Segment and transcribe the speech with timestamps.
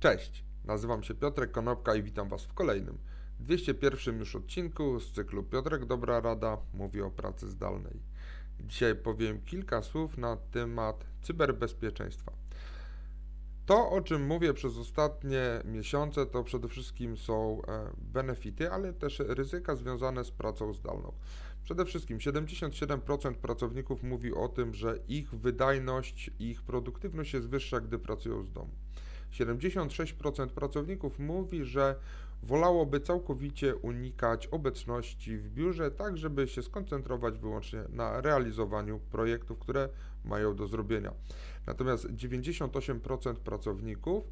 [0.00, 2.98] Cześć, nazywam się Piotrek Konopka i witam Was w kolejnym,
[3.40, 8.00] 201 już odcinku z cyklu Piotrek Dobra Rada mówi o pracy zdalnej.
[8.60, 12.32] Dzisiaj powiem kilka słów na temat cyberbezpieczeństwa.
[13.66, 19.18] To, o czym mówię przez ostatnie miesiące, to przede wszystkim są e, benefity, ale też
[19.18, 21.12] ryzyka związane z pracą zdalną.
[21.64, 27.98] Przede wszystkim 77% pracowników mówi o tym, że ich wydajność, ich produktywność jest wyższa, gdy
[27.98, 28.70] pracują z domu.
[29.32, 31.94] 76% pracowników mówi, że
[32.42, 39.88] wolałoby całkowicie unikać obecności w biurze, tak żeby się skoncentrować wyłącznie na realizowaniu projektów, które
[40.24, 41.12] mają do zrobienia.
[41.66, 44.24] Natomiast 98% pracowników,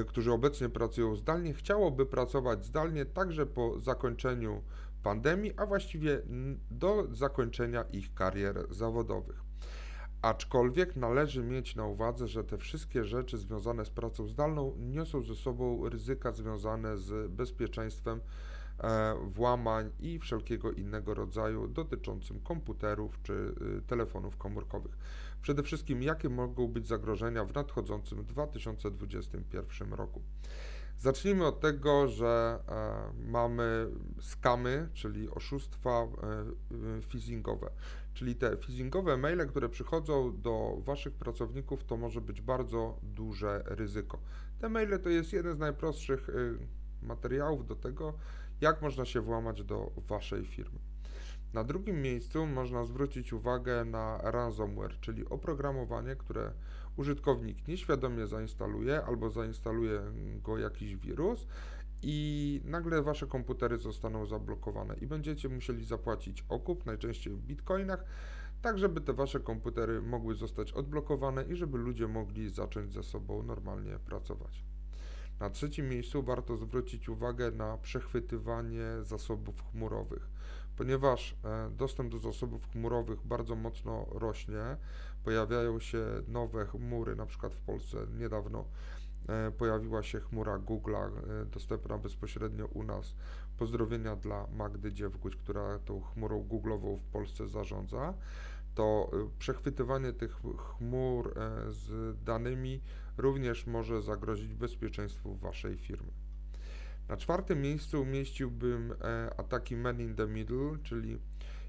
[0.00, 4.62] y, którzy obecnie pracują zdalnie, chciałoby pracować zdalnie także po zakończeniu
[5.02, 6.22] pandemii, a właściwie
[6.70, 9.43] do zakończenia ich karier zawodowych.
[10.24, 15.34] Aczkolwiek należy mieć na uwadze, że te wszystkie rzeczy związane z pracą zdalną niosą ze
[15.34, 18.20] sobą ryzyka związane z bezpieczeństwem
[18.78, 24.98] e, włamań i wszelkiego innego rodzaju dotyczącym komputerów czy y, telefonów komórkowych.
[25.42, 30.22] Przede wszystkim, jakie mogą być zagrożenia w nadchodzącym 2021 roku.
[30.98, 33.86] Zacznijmy od tego, że e, mamy
[34.20, 37.70] skamy, czyli oszustwa e, e, phishingowe.
[38.14, 44.18] Czyli te phishingowe maile, które przychodzą do Waszych pracowników, to może być bardzo duże ryzyko.
[44.58, 46.30] Te maile to jest jeden z najprostszych
[47.02, 48.14] materiałów do tego,
[48.60, 50.78] jak można się włamać do Waszej firmy.
[51.54, 56.52] Na drugim miejscu można zwrócić uwagę na ransomware, czyli oprogramowanie, które
[56.96, 60.00] użytkownik nieświadomie zainstaluje albo zainstaluje
[60.42, 61.46] go jakiś wirus
[62.02, 68.04] i nagle wasze komputery zostaną zablokowane i będziecie musieli zapłacić okup, najczęściej w bitcoinach,
[68.62, 73.42] tak żeby te wasze komputery mogły zostać odblokowane i żeby ludzie mogli zacząć ze sobą
[73.42, 74.64] normalnie pracować.
[75.40, 80.28] Na trzecim miejscu warto zwrócić uwagę na przechwytywanie zasobów chmurowych.
[80.76, 84.76] Ponieważ e, dostęp do zasobów chmurowych bardzo mocno rośnie,
[85.24, 88.64] pojawiają się nowe chmury, na przykład w Polsce niedawno
[89.28, 91.10] e, pojawiła się chmura Google'a
[91.42, 93.14] e, dostępna bezpośrednio u nas.
[93.58, 98.14] Pozdrowienia dla Magdy Dziewguć, która tą chmurą Google'ową w Polsce zarządza.
[98.74, 101.34] To przechwytywanie tych chmur
[101.68, 102.80] z danymi
[103.16, 106.23] również może zagrozić bezpieczeństwu waszej firmy.
[107.08, 111.18] Na czwartym miejscu umieściłbym e, ataki man in the middle, czyli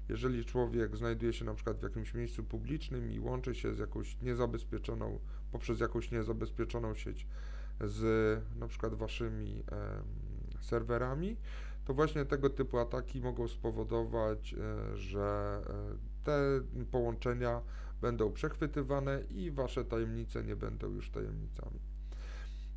[0.08, 4.20] jeżeli człowiek znajduje się na przykład w jakimś miejscu publicznym i łączy się z jakąś
[4.20, 5.18] niezabezpieczoną,
[5.52, 7.26] poprzez jakąś niezabezpieczoną sieć
[7.80, 9.62] z na przykład waszymi
[10.60, 11.36] serwerami,
[11.86, 16.60] to właśnie tego typu ataki mogą spowodować, e, że e, te
[16.90, 17.62] połączenia
[18.00, 21.80] będą przechwytywane i wasze tajemnice nie będą już tajemnicami.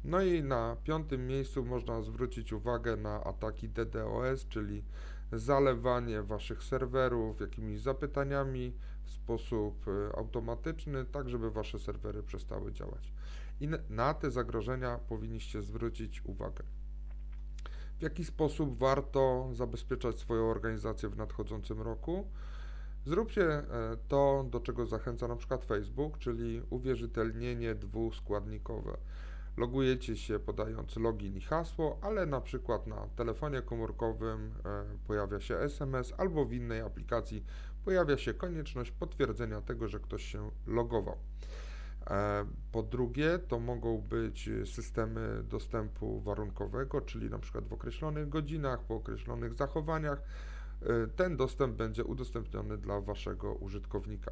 [0.04, 4.84] No i na piątym miejscu można zwrócić uwagę na ataki DDoS, czyli
[5.32, 8.74] zalewanie waszych serwerów jakimiś zapytaniami
[9.04, 13.14] w sposób e, automatyczny, tak żeby wasze serwery przestały działać.
[13.62, 16.64] I na te zagrożenia powinniście zwrócić uwagę.
[18.00, 22.28] W jaki sposób warto zabezpieczać swoją organizację w nadchodzącym roku?
[23.06, 23.64] Zróbcie e,
[24.08, 28.98] to, do czego zachęca na przykład Facebook, czyli uwierzytelnienie dwuskładnikowe.
[29.60, 35.58] Logujecie się podając login i hasło, ale na przykład na telefonie komórkowym e, pojawia się
[35.58, 37.46] SMS albo w innej aplikacji
[37.86, 41.18] pojawia się konieczność potwierdzenia tego, że ktoś się logował.
[42.10, 48.84] E, po drugie, to mogą być systemy dostępu warunkowego, czyli na przykład w określonych godzinach,
[48.84, 50.22] po określonych zachowaniach.
[50.82, 54.32] E, ten dostęp będzie udostępniony dla waszego użytkownika.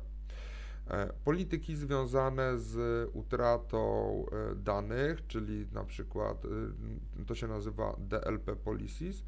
[0.89, 8.55] E, polityki związane z utratą e, danych, czyli na przykład e, to się nazywa DLP
[8.55, 9.23] policies,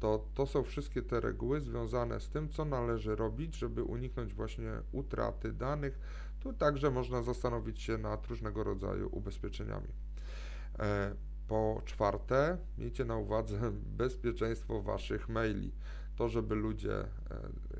[0.00, 4.72] to, to są wszystkie te reguły związane z tym, co należy robić, żeby uniknąć właśnie
[4.92, 5.98] utraty danych.
[6.40, 9.88] Tu także można zastanowić się nad różnego rodzaju ubezpieczeniami.
[11.48, 13.72] Po czwarte, miejcie na uwadze
[14.02, 15.72] bezpieczeństwo Waszych maili.
[16.20, 17.04] To, żeby ludzie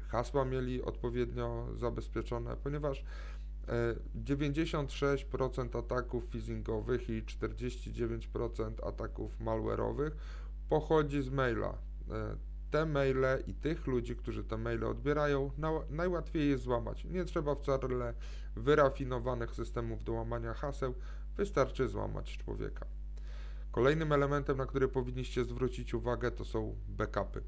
[0.09, 3.05] hasła mieli odpowiednio zabezpieczone, ponieważ
[4.25, 10.11] 96% e, ataków phishingowych i 49% ataków malware'owych
[10.69, 11.69] pochodzi z maila.
[11.69, 12.37] E,
[12.71, 15.51] te maile i tych ludzi, którzy te maile odbierają,
[15.91, 17.05] najłatwiej jest złamać.
[17.05, 18.15] Nie trzeba wcale
[18.57, 20.95] wyrafinowanych systemów do łamania haseł,
[21.37, 22.87] wystarczy złamać człowieka.
[23.73, 27.43] Kolejnym elementem, na który powinniście zwrócić uwagę, to są backupy.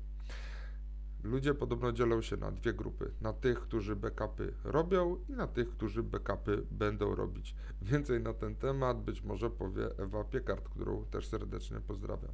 [1.24, 3.12] Ludzie podobno dzielą się na dwie grupy.
[3.20, 7.54] Na tych, którzy backupy robią i na tych, którzy backupy będą robić.
[7.82, 12.32] Więcej na ten temat być może powie Ewa Piekart, którą też serdecznie pozdrawiam.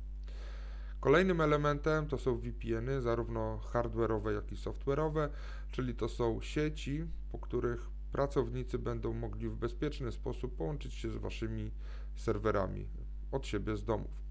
[1.00, 5.28] Kolejnym elementem to są VPN-y, zarówno hardware'owe, jak i software'owe,
[5.70, 11.16] czyli to są sieci, po których pracownicy będą mogli w bezpieczny sposób połączyć się z
[11.16, 11.70] waszymi
[12.16, 12.86] serwerami
[13.32, 14.27] od siebie z domów.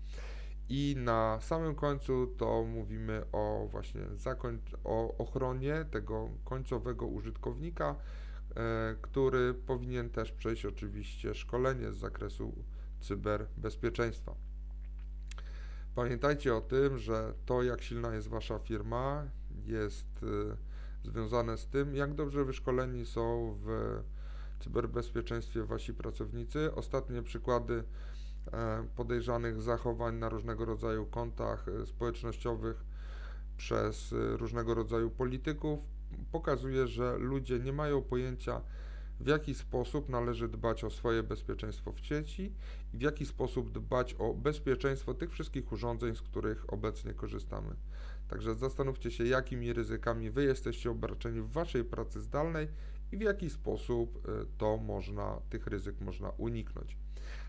[0.70, 4.02] I na samym końcu to mówimy o właśnie
[4.84, 7.96] o ochronie tego końcowego użytkownika,
[8.56, 12.54] e, który powinien też przejść oczywiście szkolenie z zakresu
[13.00, 14.36] cyberbezpieczeństwa.
[15.96, 19.26] Pamiętajcie o tym, że to jak silna jest wasza firma
[19.66, 20.58] jest e,
[21.10, 24.00] związane z tym, jak dobrze wyszkoleni są w
[24.60, 26.76] cyberbezpieczeństwie wasi pracownicy.
[26.76, 27.84] Ostatnie przykłady
[28.96, 32.86] podejrzanych zachowań na różnego rodzaju kontach e, społecznościowych
[33.58, 35.80] przez e, różnego rodzaju polityków
[36.32, 38.62] pokazuje, że ludzie nie mają pojęcia,
[39.20, 42.54] w jaki sposób należy dbać o swoje bezpieczeństwo w sieci
[42.94, 47.76] i w jaki sposób dbać o bezpieczeństwo tych wszystkich urządzeń, z których obecnie korzystamy.
[48.28, 52.68] Także zastanówcie się, jakimi ryzykami Wy jesteście obarczeni w Waszej pracy zdalnej
[53.12, 54.28] i w jaki sposób
[54.58, 56.98] to można, tych ryzyk można uniknąć.